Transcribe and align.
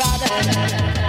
I 0.00 1.07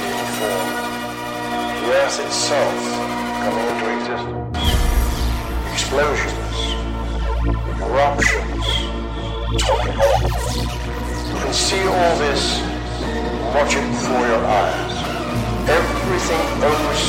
being 0.00 0.26
formed, 0.38 0.76
the 1.78 1.92
earth 1.94 2.18
itself 2.26 2.78
coming 3.42 3.66
into 3.70 3.86
existence. 3.96 4.66
Explosions, 5.72 6.56
eruptions, 7.80 8.66
You 9.50 11.36
can 11.42 11.52
see 11.52 11.82
all 11.86 12.14
this, 12.18 12.60
watch 13.54 13.74
it 13.74 13.86
before 13.90 14.26
your 14.26 14.44
eyes. 14.44 14.94
Everything 15.68 16.44
owes 16.62 17.02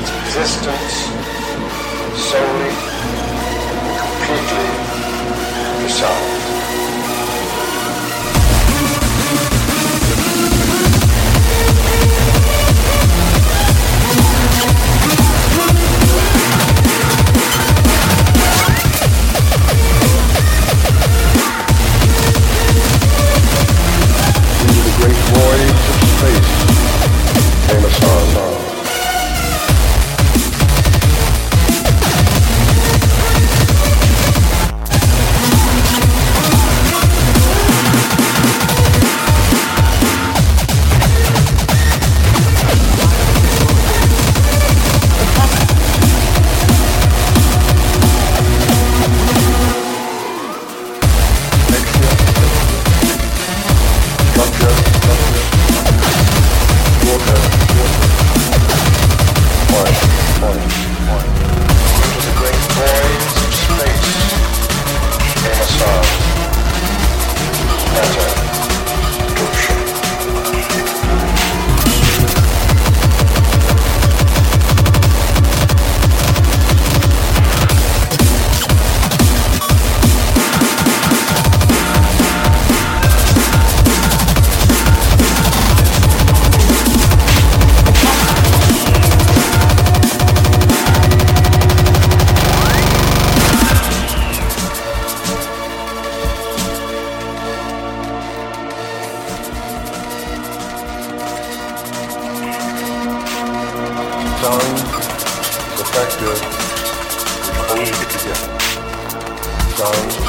its 0.00 0.10
existence 0.24 0.94
solely 2.16 2.74
and 3.70 3.88
completely 4.00 4.68
to. 5.84 6.43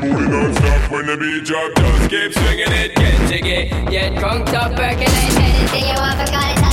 booty 0.00 0.28
non-stop 0.28 0.90
when 0.90 1.06
the 1.06 1.16
beat 1.16 1.44
drop 1.44 1.74
Just 1.74 2.10
keep 2.10 2.32
swinging 2.32 2.72
it, 2.72 2.94
get 2.94 3.28
jiggy 3.28 3.90
Get 3.90 4.16
crunked 4.18 4.54
up, 4.54 4.74
percolate 4.74 5.08
Anything 5.08 5.88
you 5.88 5.94
want, 5.94 6.18
for 6.18 6.67